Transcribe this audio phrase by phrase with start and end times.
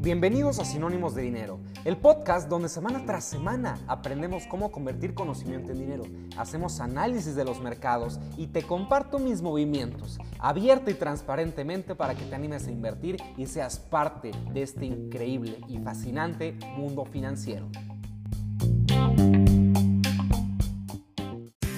[0.00, 5.72] Bienvenidos a Sinónimos de Dinero, el podcast donde semana tras semana aprendemos cómo convertir conocimiento
[5.72, 6.04] en dinero,
[6.38, 12.24] hacemos análisis de los mercados y te comparto mis movimientos, abierto y transparentemente para que
[12.24, 17.68] te animes a invertir y seas parte de este increíble y fascinante mundo financiero.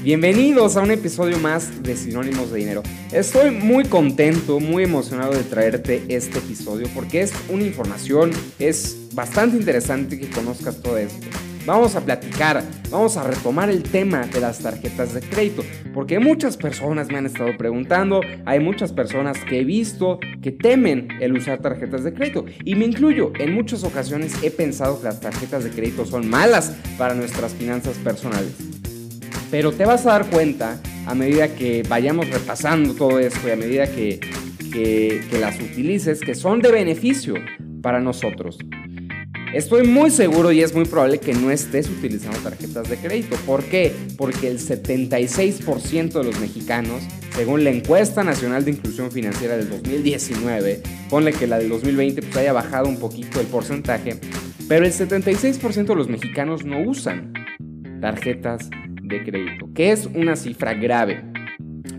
[0.02, 2.82] Bienvenidos a un episodio más de Sinónimos de Dinero.
[3.12, 9.58] Estoy muy contento, muy emocionado de traerte este episodio porque es una información, es bastante
[9.58, 11.26] interesante que conozcas todo esto.
[11.66, 16.56] Vamos a platicar, vamos a retomar el tema de las tarjetas de crédito, porque muchas
[16.56, 21.60] personas me han estado preguntando, hay muchas personas que he visto que temen el usar
[21.60, 25.70] tarjetas de crédito, y me incluyo, en muchas ocasiones he pensado que las tarjetas de
[25.70, 28.69] crédito son malas para nuestras finanzas personales.
[29.50, 33.56] Pero te vas a dar cuenta a medida que vayamos repasando todo esto y a
[33.56, 34.20] medida que,
[35.40, 37.34] las utilices que son de beneficio
[37.82, 38.58] para nosotros.
[39.52, 43.36] Estoy muy seguro y es muy probable que no estés utilizando tarjetas de crédito.
[43.44, 43.92] ¿Por qué?
[44.16, 47.02] Porque el 76% de los mexicanos,
[47.34, 52.36] según la encuesta nacional de inclusión financiera del 2019, ponle que la del 2020 pues
[52.36, 54.20] haya bajado un poquito el porcentaje,
[54.68, 57.32] pero el 76% de los mexicanos no usan
[58.00, 58.70] tarjetas
[59.10, 61.22] de crédito, que es una cifra grave,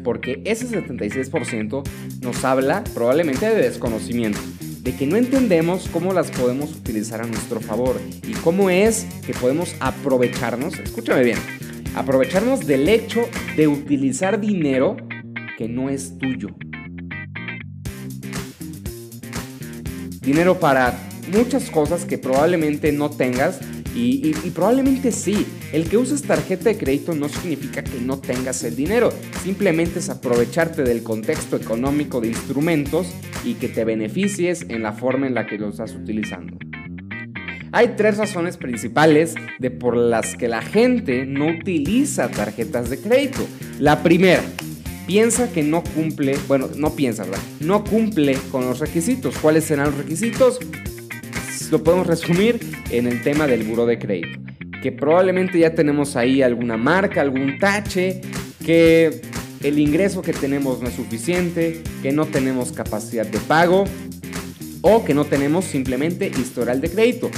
[0.04, 1.84] porque ese 76%
[2.22, 4.40] nos habla probablemente de desconocimiento,
[4.82, 9.34] de que no entendemos cómo las podemos utilizar a nuestro favor y cómo es que
[9.34, 11.38] podemos aprovecharnos, escúchame bien,
[11.96, 14.98] aprovecharnos del hecho de utilizar dinero
[15.58, 16.50] que no es tuyo.
[20.22, 20.98] Dinero para
[21.32, 23.60] muchas cosas que probablemente no tengas
[23.96, 28.76] y, probablemente sí, el que uses tarjeta de crédito no significa que no tengas el
[28.76, 29.12] dinero,
[29.44, 33.14] simplemente es aprovecharte del contexto económico de instrumentos
[33.46, 36.58] y que te beneficies en la forma en la que lo estás utilizando.
[37.74, 43.48] Hay tres razones principales de por las que la gente no utiliza tarjetas de crédito.
[43.80, 44.44] La primera,
[45.08, 47.40] piensa que no cumple, bueno, no piensa, ¿verdad?
[47.62, 49.38] No cumple con los requisitos.
[49.38, 50.60] ¿Cuáles serán los requisitos?
[51.72, 52.60] Lo podemos resumir
[52.90, 54.51] en el tema del buro de crédito.
[54.82, 58.22] Que probablemente ya tenemos ahí alguna marca, algún tache,
[58.66, 59.22] que
[59.64, 63.86] el ingreso que tenemos no es suficiente, que no tenemos capacidad de pago
[64.82, 67.30] o que no tenemos simplemente historial de crédito.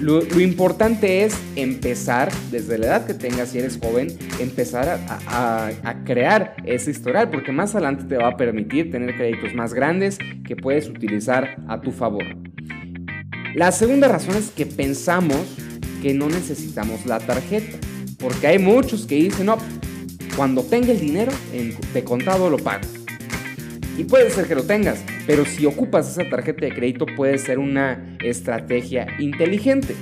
[0.00, 6.04] Lo, importante es empezar, desde la edad que tengas si eres joven, empezar a, a,
[6.04, 10.54] crear ese historial, porque más adelante te va a permitir tener créditos más grandes que
[10.54, 12.24] puedes utilizar a tu favor.
[13.56, 15.56] La segunda razón es que pensamos
[16.02, 17.78] que no necesitamos la tarjeta,
[18.18, 19.58] porque hay muchos que dicen, no,
[20.36, 21.32] cuando tenga el dinero
[21.92, 22.86] de contado lo pago.
[23.96, 27.58] Y puede ser que lo tengas, pero si ocupas esa tarjeta de crédito puede ser
[27.58, 29.96] una estrategia inteligente.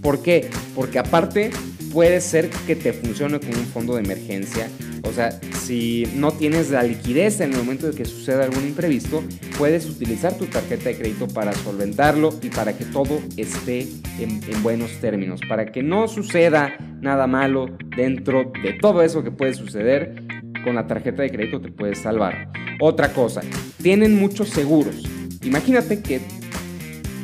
[0.00, 0.48] ¿Por qué?
[0.74, 1.50] Porque aparte
[1.92, 4.70] puede ser que te funcione como un fondo de emergencia.
[5.04, 9.22] O sea, si no tienes la liquidez en el momento de que suceda algún imprevisto,
[9.56, 13.86] puedes utilizar tu tarjeta de crédito para solventarlo y para que todo esté
[14.18, 17.66] en, buenos términos, para que no suceda nada malo
[17.96, 20.22] dentro de todo eso que puede suceder.
[20.64, 22.52] Con la tarjeta de crédito te puedes salvar.
[22.80, 23.40] Otra cosa,
[23.82, 25.08] tienen muchos seguros.
[25.42, 26.20] Imagínate que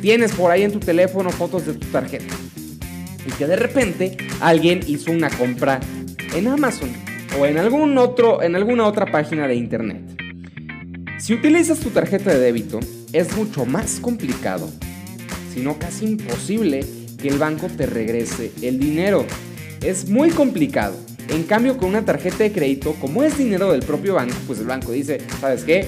[0.01, 2.33] tienes por ahí en tu teléfono fotos de tu tarjeta
[3.27, 5.79] y que de repente alguien hizo una compra
[6.35, 6.89] en Amazon
[7.39, 10.01] o en, algún otro, en alguna otra página de internet.
[11.19, 12.79] Si utilizas tu tarjeta de débito,
[13.11, 14.69] es mucho más complicado,
[15.53, 16.85] si no casi imposible,
[17.19, 19.25] que el banco te regrese el dinero.
[19.81, 20.95] Es muy complicado.
[21.29, 24.67] En cambio, con una tarjeta de crédito, como es dinero del propio banco, pues el
[24.67, 25.85] banco dice, ¿sabes qué?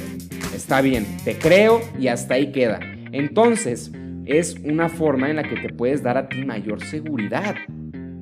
[0.55, 2.79] Está bien, te creo y hasta ahí queda.
[3.11, 3.91] Entonces,
[4.25, 7.55] es una forma en la que te puedes dar a ti mayor seguridad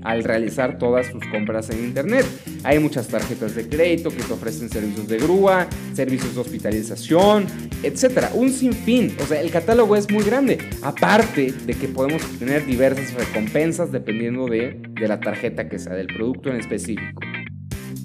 [0.08, 2.26] al realizar todas tus compras en internet.
[2.64, 7.46] Hay muchas tarjetas de crédito que te ofrecen servicios de grúa, servicios de hospitalización,
[7.84, 9.18] etcétera, un sinfín.
[9.22, 10.60] O sea, el catálogo es muy grande.
[10.82, 16.08] Aparte de que podemos tener diversas recompensas dependiendo de, de la tarjeta que sea, del
[16.08, 17.22] producto en específico.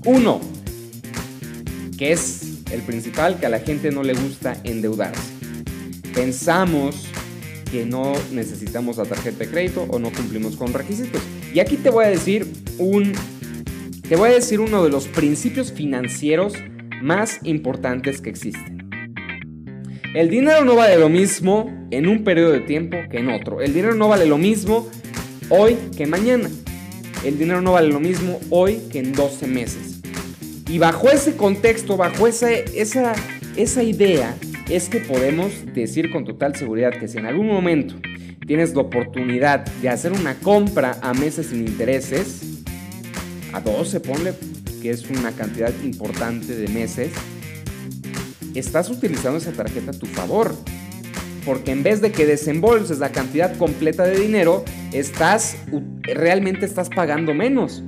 [0.05, 0.41] Uno,
[1.97, 5.23] que es el principal, que a la gente no le gusta endeudarse.
[6.13, 7.12] Pensamos
[7.73, 11.21] que no necesitamos la tarjeta de crédito o no cumplimos con requisitos.
[11.53, 12.47] Y aquí te voy a decir
[12.79, 13.13] un
[14.09, 16.53] te voy a decir uno de los principios financieros
[17.03, 18.91] más importantes que existen.
[20.15, 23.63] El dinero no vale lo mismo en un periodo de tiempo que en otro.
[23.63, 24.87] El dinero no vale lo mismo
[25.49, 26.51] hoy que mañana.
[27.25, 30.01] El dinero no vale lo mismo hoy que en 12 meses.
[30.69, 33.15] Y bajo ese contexto, bajo esa, esa
[33.57, 34.35] esa idea
[34.69, 37.95] es que podemos decir con total seguridad que si en algún momento
[38.47, 42.63] tienes la oportunidad de hacer una compra a meses sin intereses,
[43.53, 44.35] a 12 ponle
[44.81, 47.13] que es una cantidad importante de meses,
[48.55, 50.55] estás utilizando esa tarjeta a tu favor.
[51.45, 55.57] Porque en vez de que desembolses la cantidad completa de dinero, estás
[56.03, 57.83] realmente estás pagando menos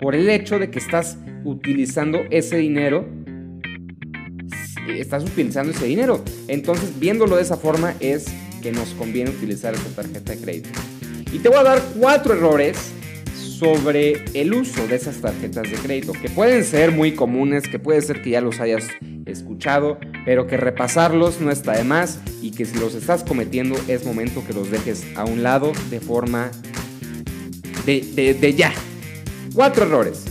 [0.00, 3.08] por el hecho de que estás utilizando ese dinero
[4.88, 6.22] estás utilizando ese dinero.
[6.48, 8.26] Entonces, viéndolo de esa forma es
[8.62, 10.70] que nos conviene utilizar esa tarjeta de crédito.
[11.32, 12.76] Y te voy a dar cuatro errores
[13.34, 18.02] sobre el uso de esas tarjetas de crédito, que pueden ser muy comunes, que puede
[18.02, 18.88] ser que ya los hayas
[19.24, 24.04] escuchado, pero que repasarlos no está de más y que si los estás cometiendo es
[24.04, 26.50] momento que los dejes a un lado de forma
[27.86, 28.72] de ya.
[29.54, 30.24] Cuatro errores.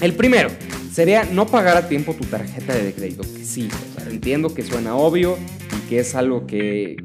[0.00, 0.50] El primero
[0.98, 3.68] sería no pagar a tiempo tu tarjeta de crédito, sí,
[4.10, 5.38] entiendo que suena obvio
[5.76, 6.96] y que es algo que,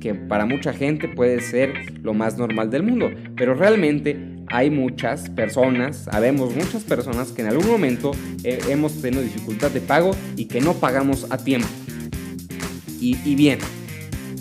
[0.00, 5.28] que, para mucha gente puede ser lo más normal del mundo, pero realmente hay muchas
[5.28, 8.12] personas, sabemos muchas personas que en algún momento
[8.42, 11.68] eh, hemos tenido dificultad de pago y que no pagamos a tiempo.
[13.00, 13.58] Y bien,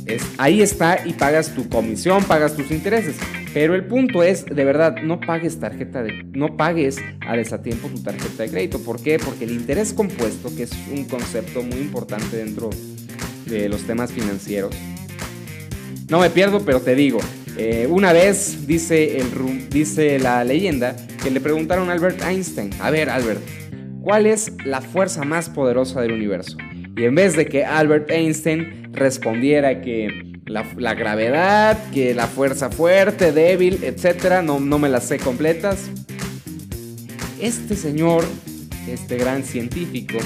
[0.07, 3.15] es, ahí está y pagas tu comisión, pagas tus intereses.
[3.54, 8.01] Pero el punto es, de verdad, no pagues tarjeta de, no pagues a desatiempo tu
[8.04, 8.80] tarjeta de crédito.
[8.80, 9.19] ¿Por qué?
[9.19, 12.69] Porque el interés compuesto, que es un concepto muy importante dentro
[13.45, 14.75] de los temas financieros.
[16.10, 17.19] No me pierdo, pero te digo,
[17.57, 22.92] eh, una vez dice, el, dice la leyenda que le preguntaron a Albert Einstein, a
[22.92, 23.42] ver Albert,
[24.01, 26.57] ¿cuál es la fuerza más poderosa del universo?
[26.98, 33.32] Y en vez de que Albert Einstein respondiera que la, gravedad, que la fuerza fuerte,
[33.32, 35.92] débil, etcétera, no, no me las sé completas.
[37.40, 38.26] Este señor,
[38.88, 40.18] este gran científico,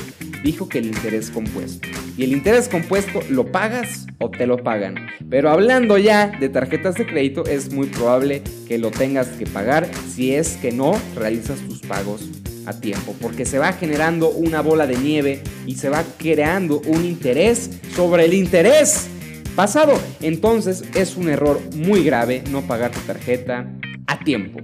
[0.46, 1.90] dijo que el interés compuesto.
[2.18, 4.96] Y el interés compuesto lo pagas o te lo pagan.
[5.30, 9.90] Pero hablando ya de tarjetas de crédito, es muy probable que lo tengas que pagar
[10.08, 14.88] si es que no realizas tus pagos a tiempo, porque se va generando una bola
[14.88, 19.08] de nieve y se va creando un interés sobre el interés
[19.56, 20.00] pasado.
[20.22, 23.68] Entonces es un error muy grave no pagar tu tarjeta
[24.08, 24.60] a tiempo.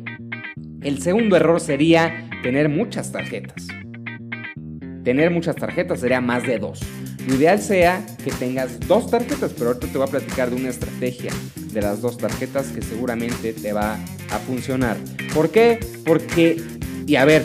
[0.82, 3.68] El segundo error sería tener muchas tarjetas.
[5.04, 6.82] Tener muchas tarjetas sería más de dos.
[7.28, 10.70] Lo ideal sea que tengas dos tarjetas, pero ahorita te voy a platicar de una
[10.70, 11.32] estrategia
[11.74, 13.96] de las dos tarjetas que seguramente te va
[14.32, 14.98] a funcionar.
[15.34, 15.80] ¿Por qué?
[16.06, 16.62] Porque,
[17.06, 17.44] y a ver,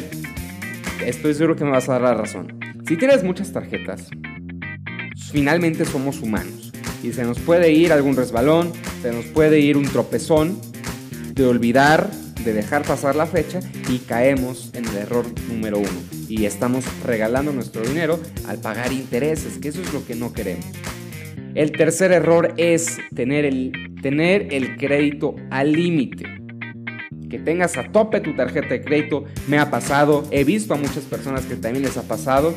[1.05, 2.59] estoy seguro que me vas a dar la razón.
[2.87, 4.09] Si tienes muchas tarjetas,
[5.31, 6.73] finalmente somos humanos
[7.03, 8.73] y se nos puede ir algún resbalón,
[9.03, 10.61] se nos puede ir un tropezón
[11.35, 12.11] de olvidar,
[12.45, 15.89] de dejar pasar la fecha y caemos en el error número uno.
[16.29, 20.67] Y estamos regalando nuestro dinero al pagar intereses, que eso es lo que no queremos.
[21.55, 26.42] El tercer error es tener el, tener el crédito al límite.
[27.33, 31.05] Que tengas a tope tu tarjeta de crédito me ha pasado, he visto a muchas
[31.05, 32.55] personas que también les ha pasado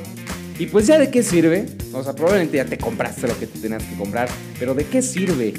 [0.60, 3.60] y pues ya de qué sirve, o sea, probablemente ya te compraste lo que tú
[3.60, 4.28] tenías que comprar,
[4.58, 5.54] pero de qué sirve,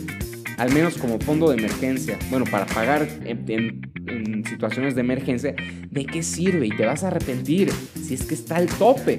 [0.58, 5.54] al menos como fondo de emergencia, bueno, para pagar en, situaciones de emergencia,
[5.90, 6.66] ¿de qué sirve?
[6.66, 7.72] Y te vas a arrepentir
[8.06, 9.18] si es que está al tope.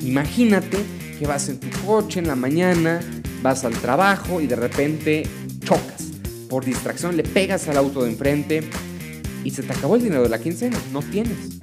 [0.00, 0.78] Imagínate
[1.18, 3.00] que vas en tu coche en la mañana,
[3.42, 5.22] vas al trabajo y de repente
[5.60, 6.10] chocas.
[6.48, 8.62] Por distracción le pegas al auto de enfrente
[9.44, 11.58] y se te acabó el dinero de la quincena, no tienes.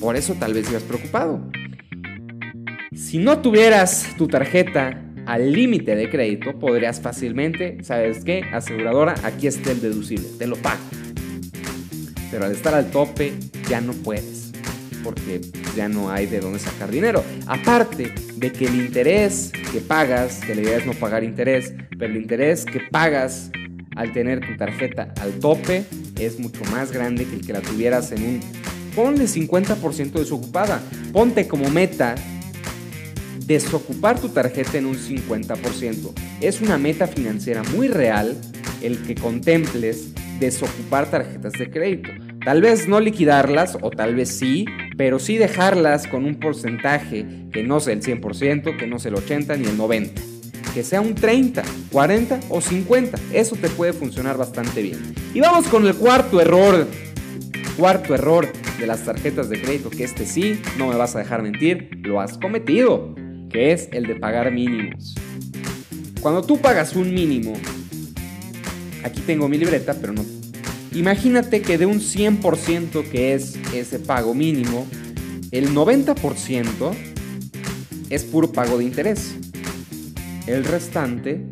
[0.00, 1.40] Por eso tal vez ibas preocupado.
[2.94, 8.42] Si no tuvieras tu tarjeta al límite de crédito, podrías fácilmente, ¿sabes qué?
[8.52, 10.80] Aseguradora, aquí está el deducible, te lo pago.
[12.30, 13.32] Pero al estar al tope,
[13.68, 14.52] ya no puedes,
[15.04, 15.40] porque
[15.76, 17.22] ya no hay de dónde sacar dinero.
[17.46, 22.12] Aparte de que el interés que pagas, que la idea es no pagar interés, pero
[22.12, 23.50] el interés que pagas
[23.96, 25.84] al tener tu tarjeta al tope
[26.24, 28.40] es mucho más grande que el que la tuvieras en un...
[28.94, 30.82] Ponle 50% desocupada.
[31.12, 32.14] Ponte como meta
[33.46, 36.12] desocupar tu tarjeta en un 50%.
[36.40, 38.36] Es una meta financiera muy real
[38.82, 42.10] el que contemples desocupar tarjetas de crédito.
[42.44, 47.62] Tal vez no liquidarlas o tal vez sí, pero sí dejarlas con un porcentaje que
[47.62, 50.31] no sea el 100%, que no sea el 80 ni el 90.
[50.74, 53.18] Que sea un 30, 40 o 50.
[53.32, 55.14] Eso te puede funcionar bastante bien.
[55.34, 56.86] Y vamos con el cuarto error.
[57.76, 58.48] Cuarto error
[58.78, 62.20] de las tarjetas de crédito, que este sí, no me vas a dejar mentir, lo
[62.20, 63.14] has cometido
[63.52, 65.14] que es el de pagar mínimos.
[66.20, 67.52] Cuando tú pagas un mínimo,
[69.04, 70.24] aquí tengo mi libreta, pero no.
[70.94, 74.86] Imagínate que de un 100% que es ese pago mínimo,
[75.50, 76.92] el 90%
[78.10, 79.34] es puro pago de interés.
[80.46, 81.46] El restante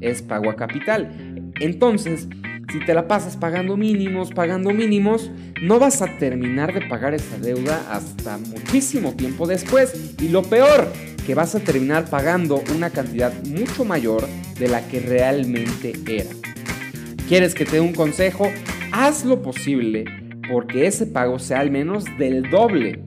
[0.00, 1.52] es pago a capital.
[1.60, 2.28] Entonces,
[2.72, 5.30] si te la pasas pagando mínimos, pagando mínimos,
[5.62, 10.14] no vas a terminar de pagar esa deuda hasta muchísimo tiempo después.
[10.20, 10.92] Y lo peor,
[11.26, 14.26] que vas a terminar pagando una cantidad mucho mayor
[14.58, 16.30] de la que realmente era.
[17.28, 18.50] ¿Quieres que te dé un consejo?
[18.92, 20.04] Haz lo posible
[20.50, 23.02] porque ese pago sea al menos del doble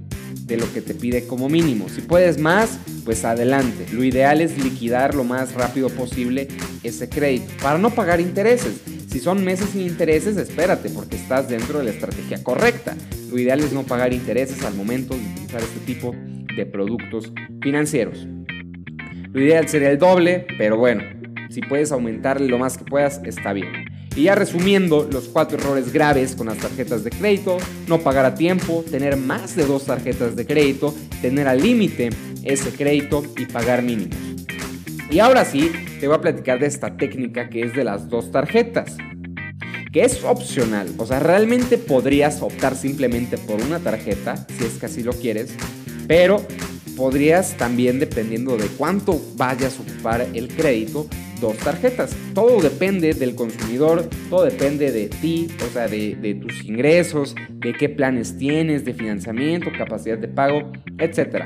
[0.45, 1.89] de lo que te pide como mínimo.
[1.89, 3.85] Si puedes más, pues adelante.
[3.93, 6.49] Lo ideal es liquidar lo más rápido posible
[6.83, 8.81] ese crédito para no pagar intereses.
[9.07, 12.97] Si son meses sin intereses, espérate porque estás dentro de la estrategia correcta.
[13.31, 16.13] Lo ideal es no pagar intereses al momento de utilizar este tipo
[16.53, 18.27] de productos financieros.
[19.31, 21.03] Lo ideal sería el doble, pero bueno,
[21.49, 23.85] si puedes aumentarle lo más que puedas, está bien.
[24.17, 28.33] Y ya resumiendo los cuatro errores graves con las tarjetas de crédito, no pagar a
[28.33, 32.09] tiempo, tener más de dos tarjetas de crédito, tener al límite
[32.43, 34.17] ese crédito y pagar mínimos.
[35.11, 38.31] Y ahora sí, te voy a platicar de esta técnica que es de las dos
[38.31, 38.97] tarjetas,
[39.93, 44.87] que es opcional, o sea, realmente podrías optar simplemente por una tarjeta, si es que
[44.87, 45.51] así lo quieres,
[46.07, 46.41] pero
[46.95, 51.07] podrías también, dependiendo de cuánto vayas a ocupar el crédito,
[51.39, 52.15] dos tarjetas.
[52.33, 57.89] Todo depende del consumidor, todo depende de ti, o sea, de, tus ingresos, de qué
[57.89, 61.45] planes tienes, de financiamiento, capacidad de pago, etc.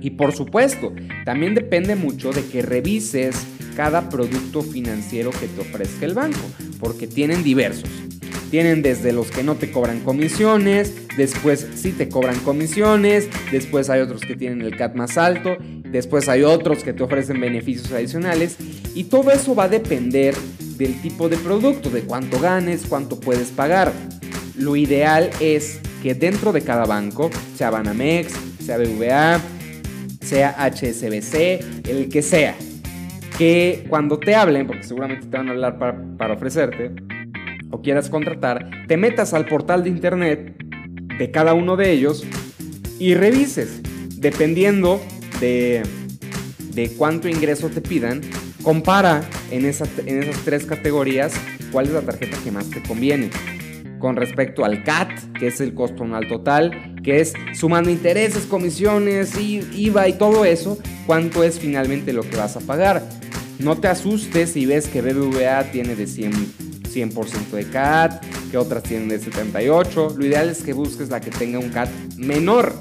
[0.00, 0.92] Y por supuesto,
[1.24, 3.36] también depende mucho de que revises
[3.76, 6.40] cada producto financiero que te ofrezca el banco,
[6.78, 7.88] porque tienen diversos.
[8.50, 14.00] Tienen desde los que no te cobran comisiones, después sí te cobran comisiones, después hay
[14.00, 18.56] otros que tienen el CAT más alto, después hay otros que te ofrecen beneficios adicionales
[19.00, 20.34] y todo eso va a depender
[20.76, 23.94] del tipo de producto, de cuánto ganes, cuánto puedes pagar.
[24.58, 29.40] Lo ideal es que dentro de cada banco, sea Banamex, sea BVA,
[30.20, 32.54] sea HSBC, el que sea,
[33.38, 36.90] que cuando te hablen, porque seguramente te van a hablar para, para ofrecerte,
[37.70, 40.56] o quieras contratar, te metas al portal de internet
[41.18, 42.26] de cada uno de ellos
[42.98, 43.80] y revises,
[44.18, 45.00] dependiendo
[45.40, 45.84] de,
[46.74, 48.20] de cuánto ingreso te pidan,
[48.62, 51.32] compara en, esas en esas tres categorías
[51.70, 53.30] cuál es la tarjeta que más te conviene.
[53.98, 59.32] Con respecto al CAT, que es el costo anual total, que es sumando intereses, comisiones,
[59.38, 63.02] IVA y todo eso, cuánto es finalmente lo que vas a pagar.
[63.58, 66.32] No te asustes si ves que BBVA tiene de 100,
[66.88, 67.10] 100
[67.52, 70.14] de CAT, que otras tienen de 78.
[70.16, 72.74] Lo ideal es que busques la que tenga un CAT menor.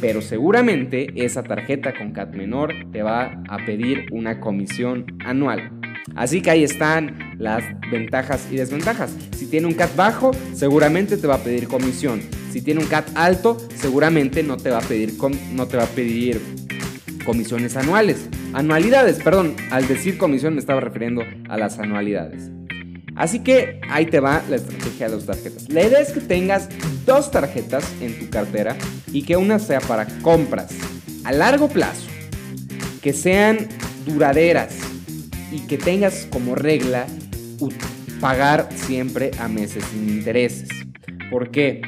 [0.00, 5.72] Pero seguramente esa tarjeta con CAT menor te va a pedir una comisión anual.
[6.14, 9.14] Así que ahí están las ventajas y desventajas.
[9.36, 12.20] Si tiene un CAT bajo, seguramente te va a pedir comisión.
[12.50, 15.14] Si tiene un CAT alto, seguramente no te va a pedir,
[15.52, 16.40] no te va a pedir
[17.24, 18.28] comisiones anuales.
[18.54, 22.50] Anualidades, perdón, al decir comisión me estaba refiriendo a las anualidades.
[23.18, 25.68] Así que ahí te va la estrategia de las tarjetas.
[25.68, 26.68] La idea es que tengas
[27.04, 28.76] dos tarjetas en tu cartera
[29.12, 30.70] y que una sea para compras
[31.24, 32.06] a largo plazo,
[33.02, 33.68] que sean
[34.06, 34.76] duraderas
[35.50, 37.06] y que tengas como regla
[38.20, 40.68] pagar siempre a meses sin intereses.
[41.28, 41.82] ¿Por qué?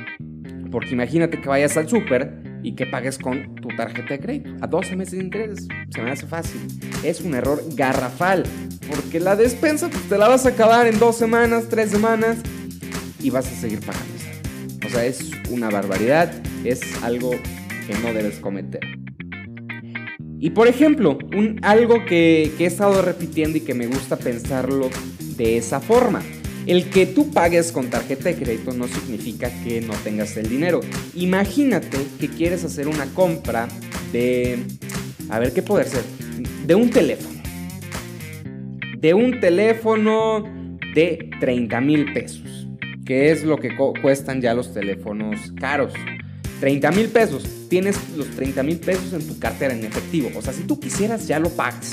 [0.73, 4.67] Porque imagínate que vayas al súper y que pagues con tu tarjeta de crédito a
[4.67, 5.69] 12 meses de interés.
[5.91, 6.61] Se me hace fácil.
[7.03, 8.45] Es un error garrafal
[8.89, 12.39] porque la despensa pues, te la vas a acabar en dos semanas, tres semanas
[13.21, 14.11] y vas a seguir pagando.
[14.87, 16.33] O sea, es una barbaridad,
[16.65, 18.81] es algo que no debes cometer.
[20.41, 24.91] Y por ejemplo, un, algo que, que he estado repitiendo y que me gusta pensarlo
[25.37, 26.23] de esa forma.
[26.67, 30.81] El que tú pagues con tarjeta de crédito no significa que no tengas el dinero.
[31.15, 33.69] Imagínate que quieres hacer una compra
[34.13, 34.59] de...
[35.29, 36.20] A ver, ¿qué puede ser?
[36.71, 37.43] De un teléfono.
[39.01, 40.45] De un teléfono
[40.95, 42.69] de 30 mil pesos.
[43.05, 45.93] Que es lo que cuestan ya los teléfonos caros.
[46.61, 47.45] 30 mil pesos.
[47.69, 50.31] Tienes los 30 mil pesos en tu cartera en efectivo.
[50.37, 51.93] O sea, si tú quisieras ya lo pagas.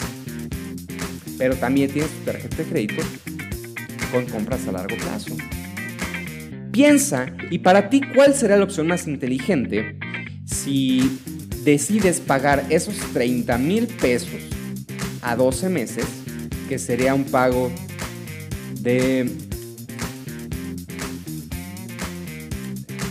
[1.40, 3.02] Pero también tienes tu tarjeta de crédito
[4.12, 5.36] con compras a largo plazo.
[6.72, 9.98] Piensa, y para ti, ¿cuál será la opción más inteligente
[10.46, 11.20] si
[11.64, 14.56] decides pagar esos 30 mil pesos
[15.22, 16.06] a 12 meses,
[16.70, 17.72] que sería un pago
[18.82, 19.32] de,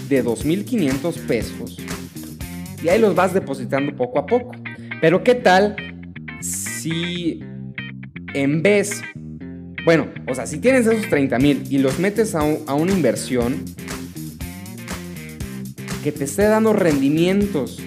[0.08, 1.78] de 2.500 pesos,
[2.82, 4.52] y ahí los vas depositando poco a poco.
[5.00, 5.76] Pero ¿qué tal
[6.40, 7.40] si
[8.34, 9.02] en vez
[9.86, 13.64] bueno, o sea, si tienes esos 30 mil y los metes a, una inversión
[16.02, 17.78] que te esté dando rendimientos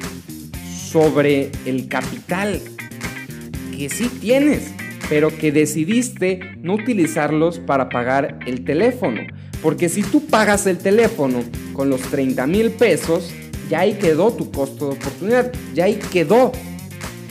[0.89, 2.61] sobre el capital
[3.79, 4.73] que sí tienes,
[5.07, 9.21] pero que decidiste no utilizarlos para pagar el teléfono.
[9.63, 11.39] Porque si tú pagas el teléfono
[11.71, 13.31] con los 30 mil pesos,
[13.69, 16.51] ya ahí quedó tu costo de oportunidad, ya ahí quedó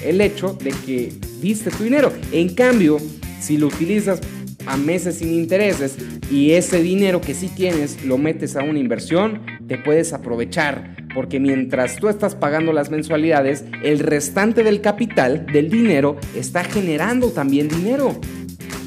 [0.03, 1.13] el hecho de que
[1.43, 2.13] diste tu dinero.
[2.33, 2.97] En cambio,
[3.41, 4.21] si lo utilizas
[4.65, 5.97] a meses sin intereses
[6.31, 10.97] y ese dinero que sí tienes lo metes a una inversión, te puedes aprovechar.
[11.15, 17.29] Porque mientras tú estás pagando las mensualidades, el restante del capital, del dinero, está generando
[17.31, 18.21] también dinero.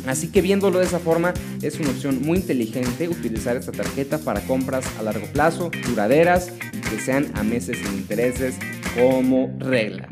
[0.08, 4.42] Así que viéndolo de esa forma, es una opción muy inteligente utilizar esta tarjeta para
[4.42, 8.56] compras a largo plazo, duraderas y que sean a meses sin intereses
[8.96, 10.10] como regla.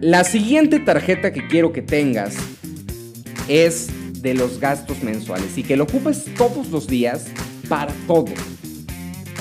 [0.00, 2.36] La siguiente tarjeta que quiero que tengas
[3.48, 3.88] es
[4.20, 7.26] de los gastos mensuales y que lo ocupes todos los días
[7.68, 8.26] para todo.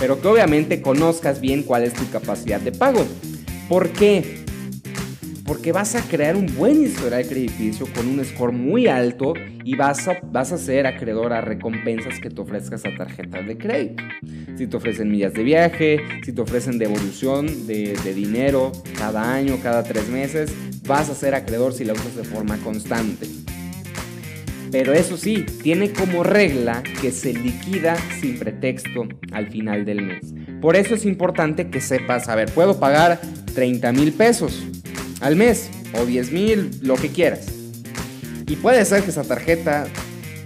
[0.04, 3.06] Pero que obviamente conozcas bien cuál es tu capacidad de pago.
[3.70, 4.44] ¿Por qué?
[5.46, 9.34] Porque vas a crear un buen historial crediticio con un score muy alto
[9.64, 13.58] y vas a, vas a ser acreedor a recompensas que te ofrezcas a tarjetas de
[13.58, 14.04] crédito.
[14.58, 19.58] Si te ofrecen millas de viaje, si te ofrecen devolución de, de dinero cada año,
[19.64, 20.54] cada tres meses,
[20.86, 23.26] vas a ser acreedor si la usas de forma constante.
[24.74, 30.34] Pero eso sí, tiene como regla que se liquida sin pretexto al final del mes.
[30.62, 33.22] Por eso es importante que sepas, a ver, puedo pagar
[33.54, 34.64] 30 mil pesos
[35.22, 37.54] al mes o 10 mil, lo que quieras.
[38.48, 39.86] Y puede ser que esa tarjeta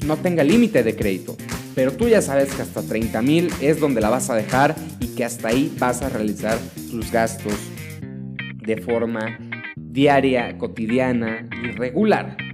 [0.05, 1.37] no tenga límite de crédito,
[1.73, 5.07] pero tú ya sabes que hasta 30 mil es donde la vas a dejar y
[5.15, 6.59] que hasta ahí vas a realizar
[6.91, 7.53] tus gastos
[8.57, 9.39] de forma
[9.77, 12.46] diaria, cotidiana y regular.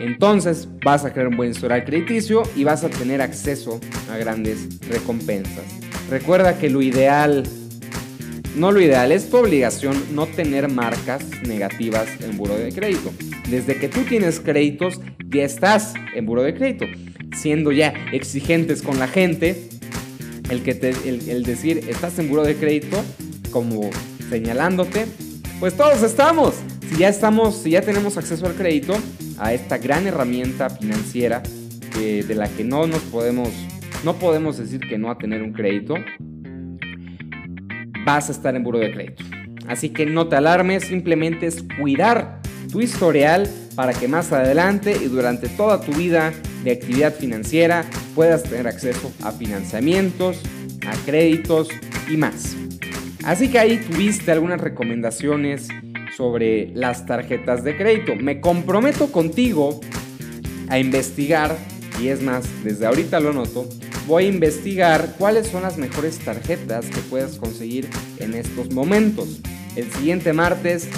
[0.00, 3.78] Entonces vas a crear un buen historial crediticio y vas a tener acceso
[4.10, 5.64] a grandes recompensas.
[6.08, 7.44] Recuerda que lo ideal,
[8.56, 13.12] no lo ideal, es tu obligación no tener marcas negativas en buro de crédito.
[13.50, 16.86] Desde que tú tienes créditos, ya estás en buro de crédito.
[17.36, 19.68] Siendo ya exigentes con la gente,
[20.48, 22.96] el, que te, el, decir estás en buro de crédito,
[23.50, 23.90] como
[24.30, 25.06] señalándote,
[25.60, 26.54] pues todos estamos.
[26.88, 28.94] Si ya estamos, si ya tenemos acceso al crédito,
[29.40, 31.42] a esta gran herramienta financiera
[31.98, 33.48] de la que no nos podemos,
[34.04, 35.94] no podemos decir que no a tener un crédito,
[38.04, 39.24] vas a estar en buro de crédito.
[39.66, 45.06] Así que no te alarmes, simplemente es cuidar tu historial para que más adelante y
[45.06, 46.32] durante toda tu vida
[46.64, 50.40] de actividad financiera puedas tener acceso a financiamientos,
[50.86, 51.68] a créditos
[52.10, 52.56] y más.
[53.24, 55.68] Así que ahí tuviste algunas recomendaciones
[56.20, 58.14] sobre las tarjetas de crédito.
[58.14, 59.80] Me comprometo contigo
[60.68, 61.56] a investigar,
[61.98, 63.66] y es más, desde ahorita lo noto,
[64.06, 69.40] voy a investigar cuáles son las mejores tarjetas que puedes conseguir en estos momentos.
[69.76, 70.90] El siguiente martes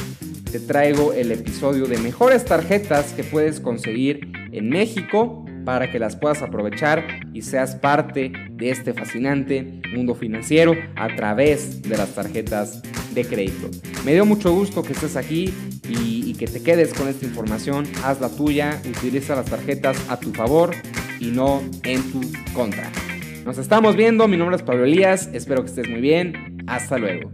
[0.50, 6.16] te traigo el episodio de mejores tarjetas que puedes conseguir en México para que las
[6.16, 8.32] puedas aprovechar y seas parte
[8.62, 12.80] de este fascinante mundo financiero a través de las tarjetas
[13.12, 13.68] de crédito.
[14.04, 15.52] Me dio mucho gusto que estés aquí
[15.88, 17.86] y, que te quedes con esta información.
[18.04, 20.70] Haz la tuya, utiliza las tarjetas a tu favor
[21.18, 22.20] y no en tu
[22.52, 22.90] contra.
[23.44, 27.32] Nos estamos viendo, mi nombre es Pablo Elías, espero que estés muy bien, hasta luego.